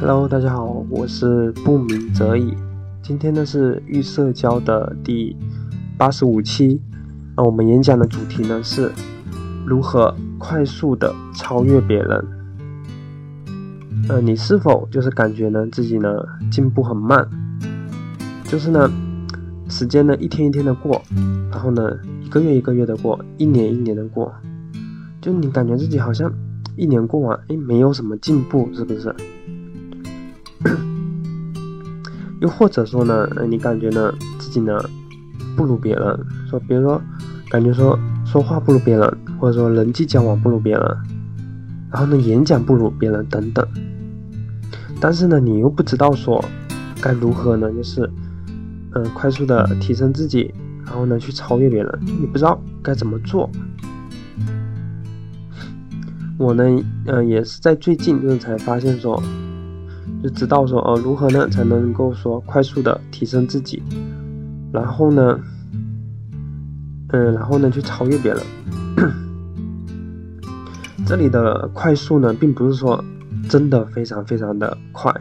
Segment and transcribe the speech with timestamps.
[0.00, 2.52] Hello，大家好，我是不鸣则已。
[3.00, 5.36] 今天呢是预社交的第
[5.96, 6.80] 八十五期，
[7.36, 8.92] 那我们演讲的主题呢是
[9.64, 12.24] 如何快速的超越别人。
[14.08, 16.08] 呃，你是否就是感觉呢自己呢
[16.50, 17.26] 进步很慢？
[18.44, 18.90] 就是呢
[19.68, 21.00] 时间呢一天一天的过，
[21.50, 24.34] 然后呢一个月一个月的过，一年一年的过，
[25.22, 26.30] 就你感觉自己好像
[26.76, 29.14] 一年过完，哎，没有什么进步，是不是？
[32.40, 34.78] 又或者说呢，你感觉呢自己呢
[35.56, 37.00] 不如别人，说比如说
[37.48, 40.82] 感觉说说话不如别人，或者说人际交往不如别人，
[41.90, 43.66] 然后呢演讲不如别人等等。
[45.00, 46.44] 但是呢你又不知道说
[47.00, 48.10] 该如何呢，就是
[48.94, 50.52] 嗯快速的提升自己，
[50.84, 53.50] 然后呢去超越别人，你不知道该怎么做。
[56.36, 56.64] 我呢
[57.06, 59.22] 嗯也是在最近就是才发现说。
[60.24, 63.82] 就知道说哦，如何呢才能够说快速的提升自己，
[64.72, 65.38] 然后呢，
[67.08, 68.42] 嗯，然后呢去超越别人。
[71.04, 73.04] 这里的快速呢，并不是说
[73.50, 75.12] 真的非常非常的快，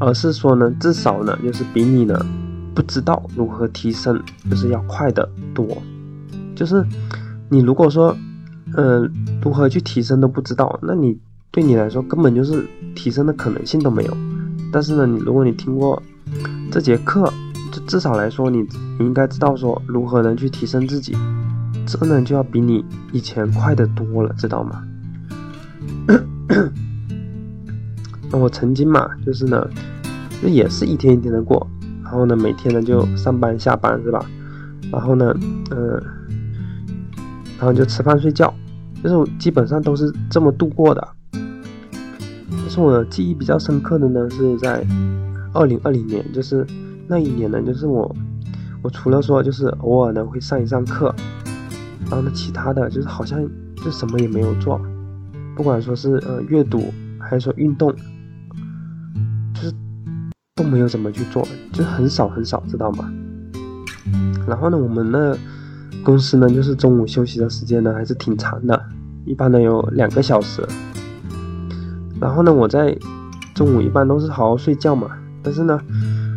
[0.00, 2.18] 而是说呢，至少呢，就是比你呢
[2.74, 5.64] 不知道如何提升，就是要快的多。
[6.56, 6.84] 就是
[7.48, 8.16] 你如果说，
[8.76, 9.08] 嗯，
[9.40, 11.16] 如何去提升都不知道，那你。
[11.58, 12.64] 对你来说根本就是
[12.94, 14.16] 提升的可能性都没有，
[14.72, 16.00] 但是呢，你如果你听过
[16.70, 17.28] 这节课，
[17.72, 18.60] 就至少来说你
[18.96, 21.16] 你应该知道说如何能去提升自己，
[21.84, 24.84] 这呢就要比你以前快的多了，知道吗？
[28.30, 29.68] 那我曾经嘛，就是呢，
[30.40, 31.68] 就也是一天一天的过，
[32.04, 34.24] 然后呢每天呢就上班下班是吧？
[34.92, 35.34] 然后呢，
[35.72, 36.00] 嗯，
[37.58, 38.54] 然后就吃饭睡觉，
[39.02, 41.08] 就是基本上都是这么度过的。
[42.78, 44.84] 我记忆比较深刻的呢，是在
[45.52, 46.66] 二零二零年，就是
[47.06, 48.14] 那一年呢，就是我，
[48.82, 51.14] 我除了说就是偶尔呢会上一上课，
[52.08, 53.40] 然后呢其他的就是好像
[53.76, 54.80] 就什么也没有做，
[55.56, 57.94] 不管说是呃阅读还是说运动，
[59.54, 59.72] 就是
[60.54, 63.10] 都没有怎么去做，就很少很少，知道吗？
[64.46, 65.36] 然后呢，我们那
[66.04, 68.82] 公司呢，就是中午休息的时间呢还是挺长的，
[69.24, 70.62] 一般呢有两个小时。
[72.20, 72.96] 然后呢，我在
[73.54, 75.08] 中午一般都是好好睡觉嘛，
[75.42, 75.80] 但是呢，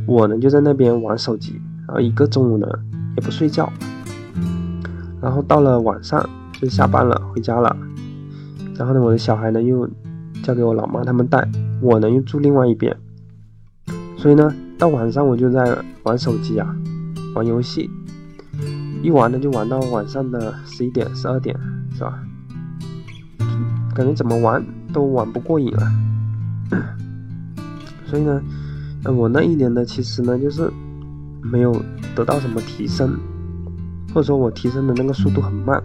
[0.07, 2.67] 我呢就在那边玩手机，然后一个中午呢
[3.15, 3.71] 也不睡觉，
[5.21, 7.75] 然后到了晚上就下班了回家了，
[8.75, 9.89] 然后呢我的小孩呢又
[10.43, 11.47] 交给我老妈他们带，
[11.81, 12.95] 我呢又住另外一边，
[14.17, 16.75] 所以呢到晚上我就在玩手机啊，
[17.35, 17.89] 玩游戏，
[19.01, 21.55] 一玩呢就玩到晚上的十一点十二点，
[21.93, 22.19] 是吧？
[23.93, 24.63] 感觉怎么玩？
[24.93, 25.91] 都玩不过瘾了，
[28.05, 28.41] 所以呢，
[29.05, 30.71] 我那一年呢，其实呢，就是
[31.41, 31.75] 没有
[32.15, 33.17] 得到什么提升，
[34.13, 35.81] 或者说我提升的那个速度很慢。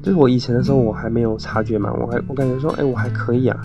[0.00, 3.60] 就是我以前的时候，我还没有察觉嘛，我还我感觉说，哎，我还可以啊，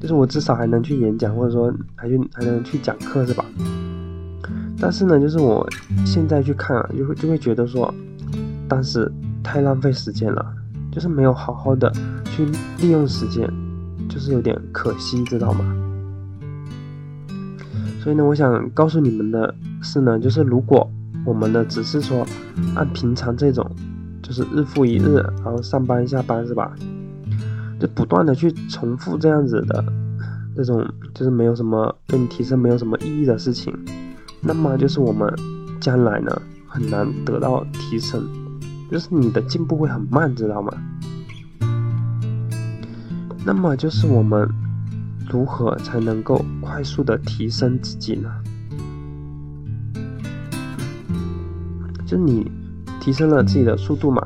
[0.00, 3.44] 就是我至少还能去演讲，或者说还去还能去讲课，是吧？
[4.80, 5.68] 但是呢，就是我
[6.06, 7.92] 现在去看啊，就会就会觉得说，
[8.68, 9.10] 当时
[9.42, 10.54] 太浪费时间了，
[10.92, 11.90] 就是没有好好的
[12.26, 12.46] 去
[12.80, 13.52] 利用时间。
[14.08, 15.64] 就是有点可惜，知道吗？
[18.02, 20.86] 所以呢，我想告诉你们的是呢，就是如果
[21.24, 22.26] 我们呢只是说
[22.74, 23.64] 按平常这种，
[24.20, 26.74] 就是日复一日，然后上班下班是吧？
[27.80, 29.82] 就不断的去重复这样子的
[30.54, 33.74] 这种，就是没有什么对你提升没有什么意义的事情，
[34.42, 35.32] 那么就是我们
[35.80, 38.28] 将来呢很难得到提升，
[38.92, 40.70] 就是你的进步会很慢，知道吗？
[43.42, 44.46] 那么就是我们
[45.30, 48.30] 如何才能够快速的提升自己呢？
[52.04, 52.52] 就你
[53.00, 54.22] 提升了自己的速度嘛，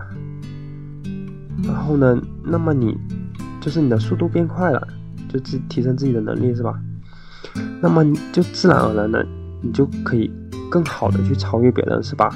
[1.62, 2.98] 然后呢，那么你
[3.60, 4.88] 就是你的速度变快了，
[5.28, 6.76] 就自提升自己的能力是吧？
[7.80, 9.24] 那么就自然而然的，
[9.62, 10.28] 你就可以
[10.68, 12.34] 更好的去超越别人是吧？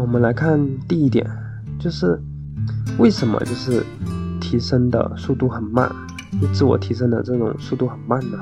[0.00, 1.28] 我们来看第一点，
[1.78, 2.20] 就是
[2.98, 3.82] 为什么就是。
[4.40, 5.90] 提升的速度很慢，
[6.40, 8.38] 就自我提升的这种速度很慢呢？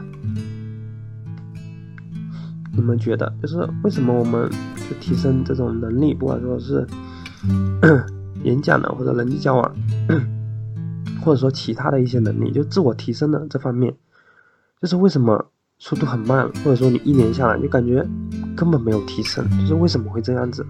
[2.75, 6.85] 你们觉得，就是为什么我们就提升这种能力，不管说是
[8.43, 9.75] 演讲的，或者人际交往，
[11.25, 13.95] 或者说其他的一些能力，就自我提升的这方面，
[14.83, 18.05] 就是为什么速度很慢，或者说你一年下来就感觉
[18.57, 20.67] 根本没有提升，就是为什么会这样子？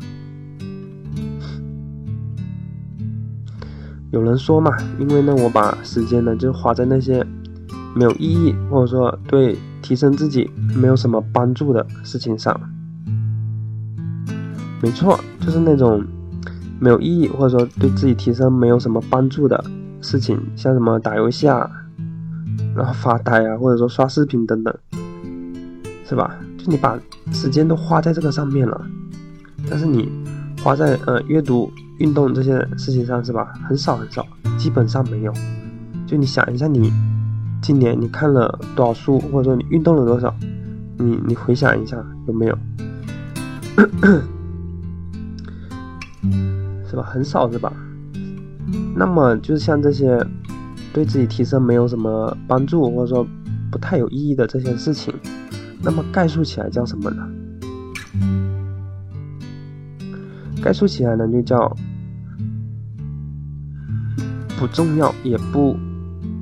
[4.12, 7.26] 有人说嘛，因为呢，我把时间呢就花在那些
[7.96, 12.60] 没有意义，或者说对提升自己没有什么帮助的事情上。
[14.82, 16.04] 没错，就是那种
[16.78, 19.64] 没有意义，或者说对自己提升没有什么帮助的
[20.02, 21.70] 事情，像什么打游戏啊，
[22.76, 24.74] 然后发呆啊，或者说刷视频等等，
[26.04, 26.36] 是吧？
[26.58, 26.98] 就你把
[27.32, 28.78] 时间都花在这个上面了，
[29.70, 30.06] 但是你
[30.62, 31.72] 花在呃阅读、
[32.02, 33.54] 运动这些事情上，是吧？
[33.64, 34.26] 很少很少，
[34.58, 35.32] 基本上没有。
[36.04, 36.93] 就你想一下，你
[37.62, 40.34] 今年你看了多少书，或者说你运动了多少？
[40.99, 41.96] 你你回想一下，
[42.26, 42.58] 有没有？
[46.90, 47.04] 是吧？
[47.04, 47.72] 很少是吧？
[48.96, 50.19] 那么就是像这些
[50.93, 53.25] 对自己提升没有什么帮助，或者说
[53.70, 55.14] 不太有意义的这些事情，
[55.81, 57.28] 那么概述起来叫什么呢？
[60.62, 61.76] 概述起来呢，就叫
[64.62, 65.76] 不重要也不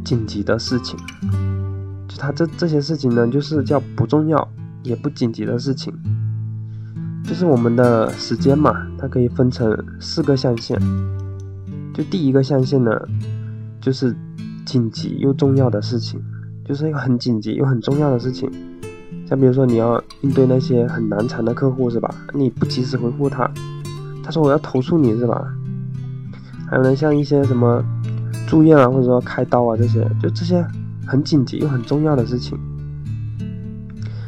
[0.04, 0.94] 紧急的事情。
[2.06, 4.46] 就他这这些事情呢，就是叫不重要
[4.82, 5.90] 也不紧急的事情。
[7.24, 10.78] 就是我们的时间嘛，它可以分成四个象限。
[11.94, 12.90] 就第一个象限呢，
[13.80, 14.14] 就是
[14.66, 16.20] 紧急又重要的事情，
[16.66, 18.50] 就是一个很紧急又很重要的事情。
[19.26, 22.14] 像比如说你要应对那些很难缠的客户是吧？
[22.34, 23.50] 你不及时回复他，
[24.22, 25.42] 他说我要投诉你是吧？
[26.68, 27.82] 还有呢，像一些什么
[28.50, 30.60] 住院啊，或者说开刀啊这些，就这些
[31.06, 32.58] 很紧急又很重要的事情。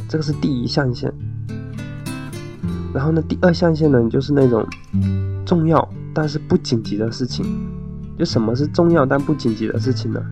[0.08, 1.12] 这个是第一象限。
[2.94, 4.64] 然后呢，第二象限呢，就是那种
[5.44, 7.44] 重要但是不紧急的事情。
[8.16, 10.22] 就什么是重要但不紧急的事情呢？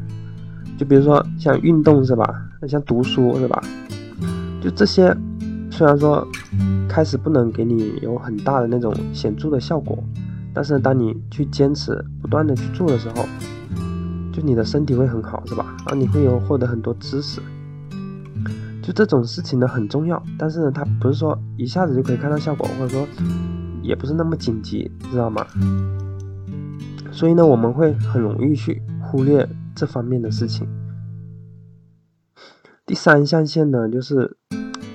[0.79, 2.33] 就比如说像运动是吧？
[2.69, 3.61] 像读书是吧？
[4.63, 5.13] 就这些，
[5.69, 6.25] 虽然说
[6.89, 9.99] 开始不能给你有很大的那种显著的效果，
[10.55, 13.27] 但是当你去坚持不断的去做的时候，
[14.33, 15.65] 就你的身体会很好是吧？
[15.79, 17.41] 然后你会有获得很多知识。
[18.83, 23.07] 就这种事情呢很重要，但是呢它不是说一下子就可以看到效果，或者说
[23.83, 25.47] 也不是那么紧急，知道吗？
[27.13, 30.67] 所以呢我们会很容易去忽略这方面的事情。
[32.87, 34.37] 第三象限呢就是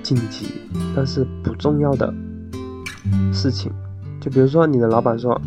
[0.02, 0.48] 紧急
[0.96, 2.14] 但是不重要的
[3.32, 3.72] 事情，
[4.20, 5.40] 就比如说你的老板说：“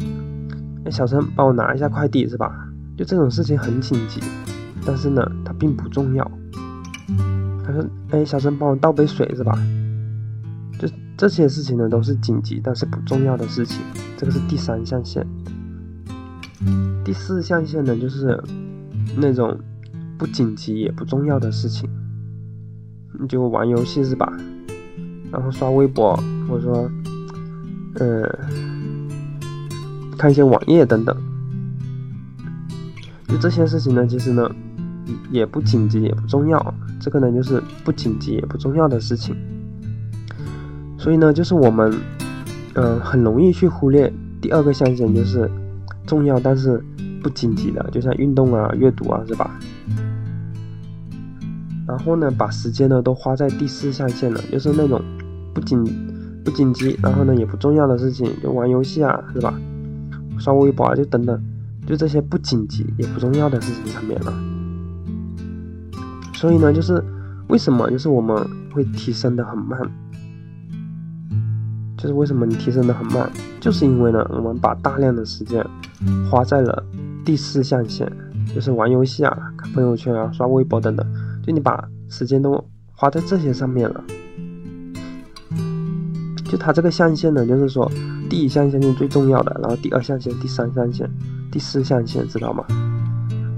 [0.87, 2.68] 哎，小陈帮我拿一下快递，是吧？”
[2.99, 4.21] 就这种事情很紧急，
[4.85, 6.31] 但是呢它并不重要。
[7.65, 9.57] 他说：“哎，小陈，帮我倒杯水，是吧？
[10.81, 13.83] 就这些事情呢，都是紧急但是不重要的事情。
[14.17, 15.25] 这个是第三象限。
[17.05, 18.43] 第四象限呢，就是
[19.17, 19.57] 那种
[20.19, 21.89] 不紧急也不重要的事情。
[23.21, 24.33] 你就玩游戏是吧？
[25.31, 26.17] 然后刷微博，
[26.49, 26.91] 或者说，
[28.01, 28.29] 嗯，
[30.19, 31.17] 看一些网页等等。
[33.29, 34.51] 就这些事情呢，其实呢，
[35.31, 39.37] 也不紧急也不重要。”这个呢，就是不紧急也不重要的事情，
[40.99, 41.93] 所以呢，就是我们，
[42.75, 45.49] 嗯，很容易去忽略第二个象限，就是
[46.07, 46.83] 重要但是
[47.23, 49.49] 不紧急的，就像运动啊、阅读啊，是吧？
[51.87, 55.01] 然后呢，把时间呢都花在第四象限了，就是那种
[55.55, 55.85] 不紧
[56.45, 59.55] 不紧急，然后呢也不重要的事情，就玩游戏啊，是吧？
[60.39, 61.41] 刷微博啊，就等等，
[61.89, 64.33] 就这些不紧急也不重要的事情上面了。
[66.35, 67.03] 所以呢，就是
[67.49, 68.37] 为什么就是我们
[68.75, 69.81] 会提升的很慢，
[71.97, 73.29] 就是为什么你提升的很慢，
[73.59, 75.67] 就是因为呢，我们把大量的时间
[76.31, 76.85] 花在了
[77.25, 78.07] 第四象限，
[78.55, 81.07] 就是玩游戏啊、看朋友圈啊、刷微博等等，
[81.43, 82.63] 就你把时间都
[82.95, 84.05] 花在这些上面了。
[86.45, 87.91] 就它这个象限呢，就是说
[88.31, 91.11] 第一象限是最重要的，然后第二象限、第三象限、
[91.51, 92.65] 第四象限，知道吗？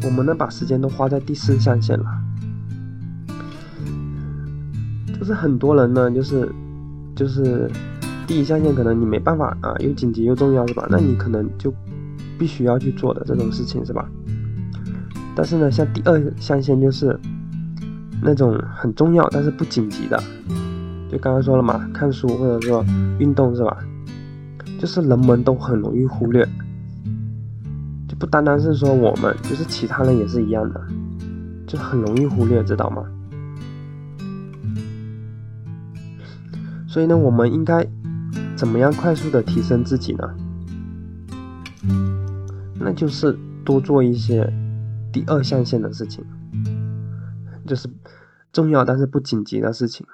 [0.03, 2.07] 我们呢把时间都花在第四象限了。
[5.19, 6.51] 就是很多人呢，就是
[7.15, 7.71] 就是
[8.27, 10.87] 第一象限可能你没办法啊，又紧急又重要是吧？
[10.89, 11.73] 那你可能就
[12.39, 14.09] 必须要去做的这种事情是吧？
[15.37, 17.19] 但是呢，像第二象限就是
[18.23, 20.23] 那种很重要但是不紧急的，
[21.11, 22.85] 就刚刚说了嘛，看书或者说
[23.19, 23.77] 运动是吧？
[24.79, 26.51] 就是人们都很容易忽略，就
[28.21, 30.81] 不单单是说我们，就是其他人也是一样的，
[31.67, 33.03] 就很容易忽略，知道吗？
[36.87, 37.85] 所以呢，我们应该
[38.55, 40.29] 怎么样快速的提升自己呢？
[42.79, 44.53] 那就是多做一些
[45.11, 46.23] 第二象限的事情，
[47.67, 47.89] 就是
[48.53, 50.07] 重要但是不紧急的事情。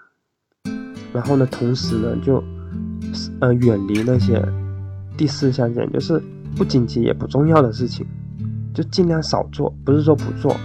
[1.12, 2.40] 然后呢，同时呢，就
[3.40, 4.40] 呃远离那些
[5.16, 6.22] 第四象限，就是
[6.56, 8.06] 不紧急也不重要的事情，
[8.72, 10.56] 就尽量少做，不是说不做，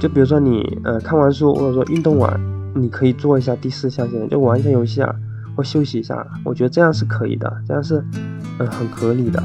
[0.00, 2.40] 就比如说你呃看完书或者说运动完，
[2.74, 5.14] 你可以做一下第四象限，就玩一下游戏啊，
[5.56, 6.26] 或休息一下。
[6.44, 8.02] 我觉得这样是可以的，这样是
[8.58, 9.42] 嗯很合理的。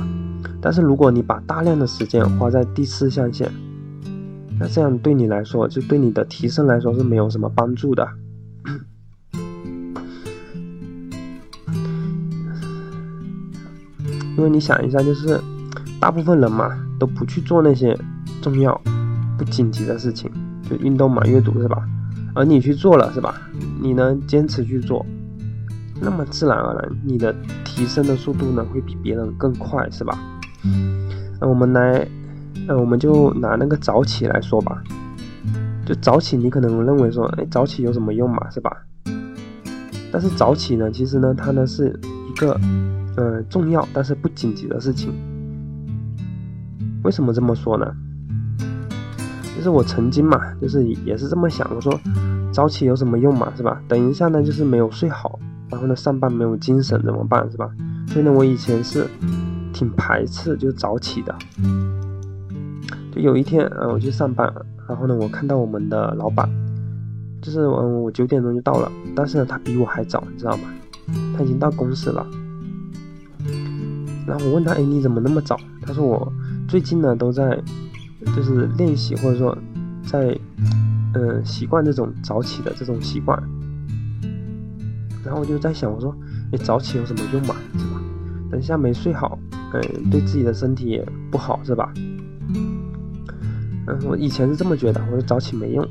[0.62, 3.52] 但是如果你把大量的时间花在第四象限，
[4.60, 8.08] 那这样对你来说，就对你的提升来说是没有什么帮助的。
[14.38, 15.39] 因为你想一下，就是
[16.00, 17.98] 大部分人嘛，都不去做那些
[18.41, 18.79] 重要、
[19.38, 20.32] 不紧急的事情，
[20.70, 21.84] 就运动嘛、阅读是吧？
[22.36, 23.41] 而你去做了是吧？
[23.82, 25.06] 你能坚持去做，
[26.00, 30.17] 那么自然而然，你的提升的速度呢，会比别人更快是吧？
[31.41, 32.08] 那我们来。
[32.70, 34.84] 那我们就拿那个早起来说吧，
[35.86, 38.75] 就早起，你可能认为说，哎，早起有什么用嘛，是吧？
[40.12, 41.98] 但是早起呢，其实呢，它呢是
[42.29, 42.60] 一个，
[43.18, 45.12] 呃，重要但是不紧急的事情。
[47.04, 47.86] 为什么这么说呢？
[49.56, 52.00] 就是我曾经嘛，就是也是这么想，我说
[52.52, 53.82] 早起有什么用嘛，是吧？
[53.88, 57.70] 等一下呢，就是没有睡好，然后呢，上班没有精神怎么办，是吧？
[58.08, 59.08] 所以呢，我以前是
[59.74, 61.36] 挺排斥就早起的。
[63.12, 64.54] 就有一天，嗯，我去上班，
[64.88, 66.48] 然后呢，我看到我们的老板，
[67.42, 70.70] 就是嗯，我九点钟就到了，但是呢，他比我还早，你知道吗？
[71.36, 72.24] 他已经到公司了。
[74.28, 75.58] 然后我问他，哎，你怎么那么早？
[75.82, 76.32] 他说我
[76.68, 77.58] 最近呢都在，
[78.36, 79.58] 就是练习或者说
[80.06, 80.38] 在，
[81.14, 83.42] 嗯，习惯这种早起的这种习惯。
[85.24, 86.14] 然后我就在想，我说，
[86.52, 88.02] 哎，早起有什么用嘛，是吧？
[88.52, 89.40] 等一下没睡好，
[89.74, 91.94] 嗯，对自己的身体也不好，是吧？
[91.96, 95.88] 嗯，我以前是这么觉得，我说早起没用。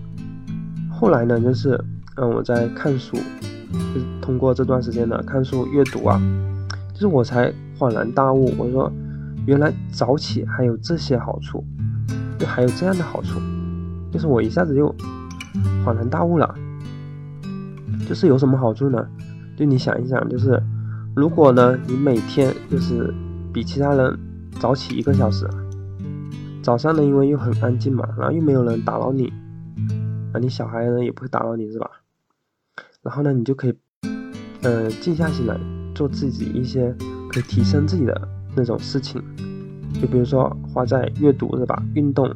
[0.90, 1.82] 后来呢，就是
[2.16, 3.16] 嗯，我在看书，
[3.72, 6.20] 就是通过这段时间的看书阅读啊，
[6.96, 8.90] 就是我才恍然大悟，我说
[9.46, 11.62] 原来早起还有这些好处，
[12.38, 13.38] 就还有这样的好处，
[14.10, 14.88] 就是我一下子就
[15.84, 16.54] 恍然大悟了。
[18.08, 19.06] 就是有什么好处呢？
[19.58, 20.58] 就你想一想，就是
[21.14, 23.12] 如果呢，你每天就是
[23.52, 24.18] 比其他人
[24.58, 25.46] 早起一个小时。
[26.62, 29.30] 早上呢，因为又很安静嘛，然后又没有人打扰你，
[30.32, 31.90] 啊，你小孩呢也不会打扰你，是吧？
[33.02, 33.74] 然后呢，你就可以，
[34.62, 35.58] 呃，静下心来
[35.96, 36.94] 做自己一些
[37.30, 39.20] 可以提升自己的那种事情，
[39.94, 41.82] 就比如说花在阅读，是吧？
[41.94, 42.28] 运动，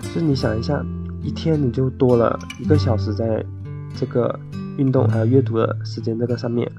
[0.00, 0.80] 就是你想一下，
[1.20, 3.44] 一天你就多了一个小时在
[3.96, 4.38] 这个
[4.76, 6.70] 运动还有阅读的时间这个上面，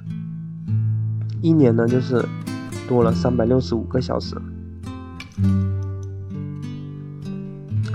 [1.41, 2.24] 一年呢就是
[2.88, 4.33] 多了三百六十五个小时。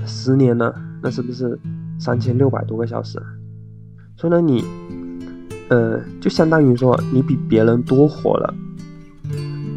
[0.07, 0.73] 十年呢，
[1.03, 1.59] 那是不是
[1.99, 3.19] 三千六百多个小时？
[4.17, 4.65] 所以呢，你，
[5.69, 8.55] 呃，就相当于说你比别人多活了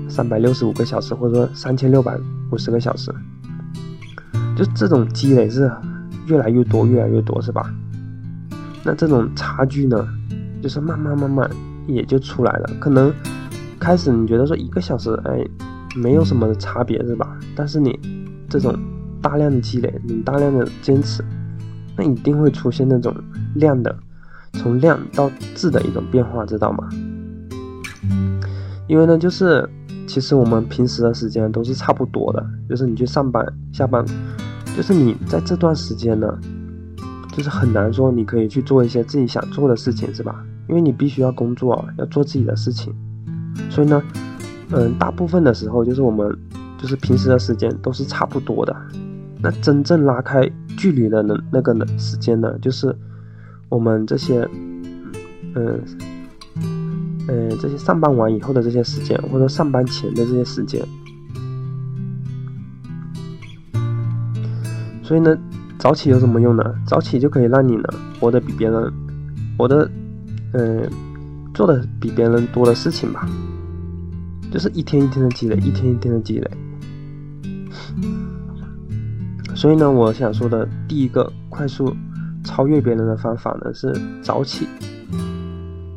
[0.10, 2.18] 三百六十五个小时，或者说三千六百
[2.52, 3.14] 五十个小时。
[4.56, 5.72] 就这种积累是
[6.28, 7.74] 越来越多，越来越多，是吧？
[8.84, 10.08] 那这种差距呢，
[10.62, 11.50] 就是慢慢慢慢
[11.88, 12.70] 也就出来了。
[12.80, 13.14] 可能
[13.80, 15.46] 开始你觉得说一个小时，哎。
[15.96, 17.40] 没有什么差别是吧？
[17.56, 17.98] 但是你
[18.48, 18.78] 这种
[19.20, 21.24] 大量的积累，你大量的坚持，
[21.96, 23.12] 那一定会出现那种
[23.56, 23.98] 量的，
[24.54, 26.88] 从量到质的一种变化，知道吗？
[28.88, 29.68] 因为呢，就是
[30.08, 34.06] 其实我们平时的时间都是差不多的，就是你去上班下班，
[34.76, 36.40] 就是你在这段时间呢，
[37.32, 40.44] 就是很难说你可以去做一些自己想做的事情，是吧？
[40.68, 42.94] 因为你必须要工作，要做自己的事情，
[43.70, 44.02] 所以呢。
[44.70, 46.30] 嗯，大部分的时候就是我们，
[46.78, 48.76] 就是平时的时间都是差不多的。
[49.42, 52.94] 那真正拉开距离的那那个呢时间呢，就是
[53.70, 54.48] 我们这些，
[55.56, 55.82] 嗯，
[57.28, 60.82] 嗯，这些上班完以后的这些时间，或者上班前的这些时间。
[65.04, 65.38] 所以呢，
[65.78, 66.64] 早起有什么用呢？
[66.86, 67.84] 早起就可以让你呢
[68.20, 68.92] 活得比别人，
[69.58, 69.90] 活得，
[70.54, 70.90] 嗯，
[71.54, 73.28] 做的比别人多的事情吧。
[74.50, 76.52] 就是一天一天的积累，一天一天的积累。
[79.56, 81.94] 所以呢，我想说的第一个快速
[82.48, 84.66] 超越别人的方法呢是早起。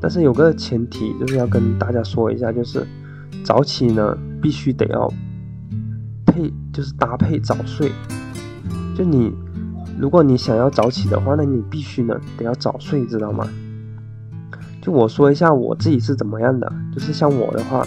[0.00, 2.84] 但是有个前提，就是要跟大家说一下，就是
[3.44, 5.08] 早起呢必须得要
[6.26, 7.92] 配，就是搭配早睡。
[8.96, 9.32] 就你，
[9.98, 13.48] 如果你想要早起的话，那你必须呢得要早睡，知道吗？
[14.82, 17.86] 就我说一下我自己是怎么样的，就是像我的话。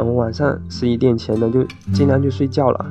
[0.00, 2.86] 我晚上十一点前呢，就尽量去睡觉了。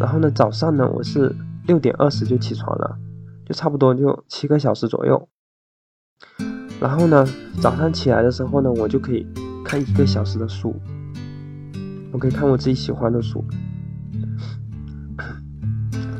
[0.00, 1.32] 然后呢，早上呢，我是
[1.68, 2.98] 六点二十就起床了，
[3.46, 5.28] 就差不多就七个小时左右。
[6.80, 7.26] 然后呢，
[7.60, 9.26] 早上起来的时候呢，我就可以
[9.64, 10.74] 看一个小时的书，
[12.12, 13.44] 我可以看我自己喜欢的书。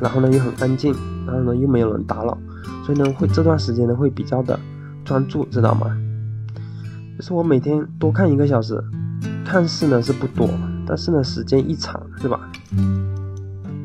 [0.01, 0.93] 然后呢又很安静，
[1.25, 2.37] 然后呢又没有人打扰，
[2.85, 4.59] 所以呢会这段时间呢会比较的
[5.03, 5.95] 专注，知道吗？
[7.17, 8.81] 就是我每天多看一个小时，
[9.45, 10.49] 看似呢是不多，
[10.85, 12.51] 但是呢时间一长，是吧？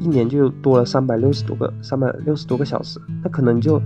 [0.01, 3.79] 一年就多了三百六十多个，三百六十多个小时，那可能就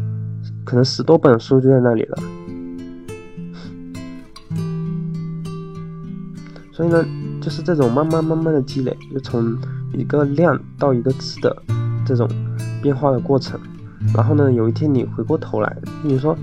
[0.65, 2.19] 可能十多本书就在那里了。
[6.73, 7.05] 所以呢，
[7.41, 9.57] 就是这种慢慢慢慢的积累，就从
[9.93, 11.63] 一个量到一个质的
[12.07, 12.29] 这种
[12.81, 13.59] 变化的过程。
[14.15, 16.37] 然后呢，有一天你回过头来，你说，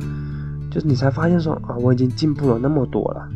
[0.70, 3.28] 就是你才发现说啊，我已经进步了那么多了，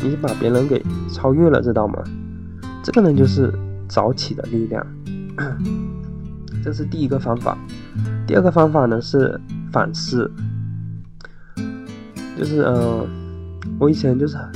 [0.00, 0.80] 你把别人给
[1.12, 2.02] 超越了，知道吗？
[2.84, 3.52] 这个呢，就是
[3.88, 4.86] 早起的力量。
[6.62, 7.56] 这是第一个方法。
[8.26, 9.40] 第二个方法呢是
[9.72, 10.30] 反思，
[12.38, 13.06] 就是呃，
[13.78, 14.50] 我以前就是很。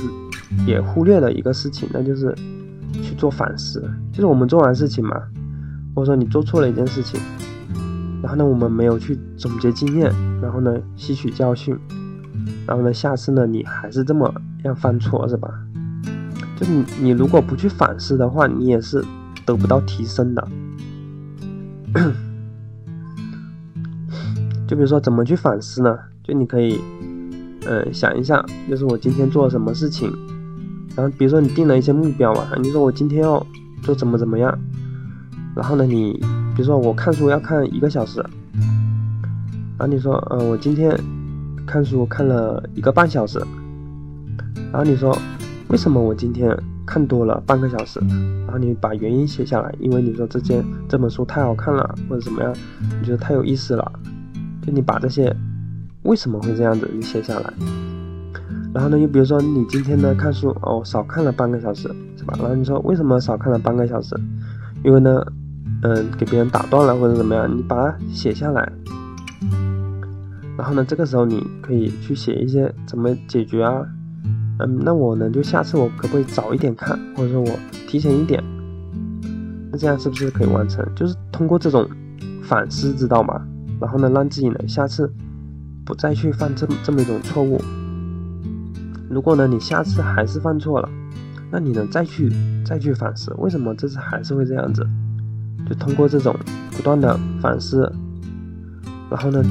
[0.65, 2.33] 也忽略了一个事情，那就是
[2.93, 3.81] 去做反思。
[4.13, 5.21] 就是我们做完事情嘛，
[5.93, 7.19] 或者说你做错了一件事情，
[8.23, 10.09] 然后呢，我们没有去总结经验，
[10.41, 11.77] 然后呢，吸取教训，
[12.65, 15.49] 然后呢，下次呢，你还是这么样犯错，是吧？
[16.57, 19.03] 就你，你如果不去反思的话，你也是
[19.45, 20.47] 得不到提升的。
[24.67, 25.97] 就比如说，怎么去反思呢？
[26.23, 26.79] 就你可以，
[27.65, 30.11] 嗯，想一下，就是我今天做了什么事情。
[30.95, 33.45] 然后比如说你定了一些目标嘛，你说我今天要
[33.83, 34.57] 做怎么怎么样，
[35.55, 36.13] 然后呢你
[36.55, 38.19] 比如说我看书要看一个小时，
[39.77, 40.91] 然后你说呃我今天
[41.67, 43.39] 看书看了一个半小时，
[44.71, 45.15] 然后你说
[45.69, 46.49] 为什么我今天
[46.87, 47.99] 看多了半个小时，
[48.45, 52.51] 然后你把原因写下来，因为你说这件这本书太好看了或者怎么样，
[52.99, 53.91] 你觉得太有意思了，
[54.65, 55.35] 就你把这些
[56.03, 57.53] 为什么会这样子你写下来。
[58.73, 61.83] 然后呢，又比如说你今天呢看书哦少看了半个小时，
[62.15, 62.33] 是吧？
[62.39, 64.15] 然后你说为什么少看了半个小时？
[64.83, 65.21] 因为呢，
[65.81, 68.71] 嗯，给别人打断了或者怎么样，你把它写下来。
[70.57, 73.85] 然后呢，这个时候你可以去写一些怎么解决啊？
[74.59, 78.43] 嗯，那我呢就下次我可不可以早一点看，或者说我提前一点？
[79.71, 80.85] 那这样是不是可以完成？
[80.95, 81.87] 就是通过这种
[82.43, 83.45] 反思，知道吗？
[83.79, 85.11] 然后呢，让自己呢下次
[85.85, 87.61] 不再去犯这么这么一种错误。
[89.09, 90.89] 如果呢，你下次还是犯错了，
[91.51, 92.31] 那你呢再去
[92.65, 94.85] 再去反思，为什么这次还是会这样子？
[95.69, 96.35] 就通过这种
[96.71, 97.91] 不断的反思，
[99.09, 99.43] 然后呢，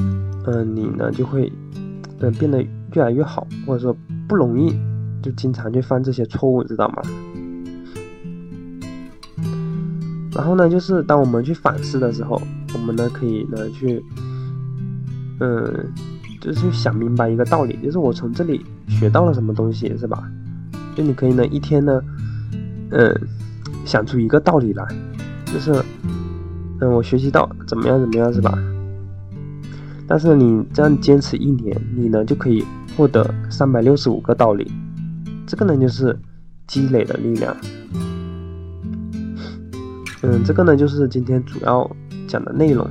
[0.45, 1.51] 嗯，你呢就会
[2.19, 2.61] 嗯变得
[2.93, 3.95] 越来越好，或者说
[4.27, 4.75] 不容易
[5.27, 7.01] 就经常去犯这些错误，知道吗？
[10.33, 12.41] 然后呢，就是当我们去反思的时候，
[12.73, 14.01] 我们呢可以呢去
[15.41, 15.91] 嗯。
[16.39, 20.23] 就是想明白一个道理，就是我从这里学到了什么东西，是吧？
[20.95, 21.99] 就你可以呢一天呢，
[22.91, 23.13] 嗯，
[23.83, 24.85] 想出一个道理来，
[25.47, 25.73] 就是，
[26.79, 28.57] 嗯，我学习到怎么样怎么样，是吧？
[30.07, 32.63] 但是你这样坚持一年，你呢就可以
[32.95, 34.71] 获得三百六十五个道理，
[35.47, 36.15] 这个呢就是
[36.67, 37.55] 积累的力量。
[40.21, 41.89] 嗯，这个呢就是今天主要
[42.27, 42.87] 讲的内容，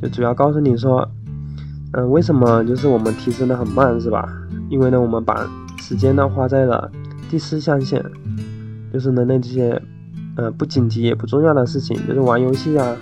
[0.00, 1.10] 就主要告诉你说。
[1.96, 4.28] 嗯，为什么就是我们提升的很慢，是吧？
[4.68, 5.48] 因为呢，我们把
[5.78, 6.90] 时间呢花在了
[7.30, 8.04] 第四象限，
[8.92, 9.80] 就是呢那这些，
[10.36, 12.96] 呃不紧急也不重要的事情，就是玩游戏啊，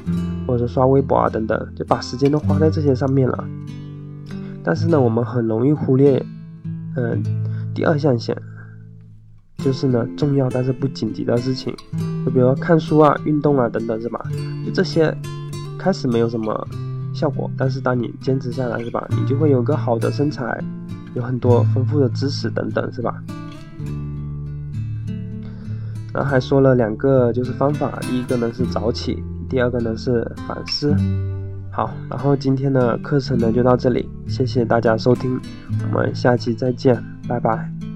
[0.47, 3.45] 或者刷微博啊等等，就把时间都花在这些上面了。
[4.63, 6.23] 但是呢，我们很容易忽略，
[6.97, 7.23] 嗯，
[7.75, 8.37] 第二象限，
[9.59, 11.75] 就是呢重要但是不紧急的事情，
[12.25, 14.21] 就比如说看书啊、运动啊等等，是吧？
[14.65, 15.17] 就这些，
[15.79, 16.69] 开始没有什么。
[17.15, 19.07] 效果，但是当你坚持下来，是吧？
[19.11, 20.59] 你就会有个好的身材，
[21.13, 23.23] 有很多丰富的知识等等，是吧？
[26.15, 30.97] 然后还说了两个就是方法，第一个呢是早起，第二个呢是反思。
[31.71, 35.39] 好，然后今天的课程呢就到这里，谢谢大家收听，
[35.93, 37.92] 我们下期再见，拜拜。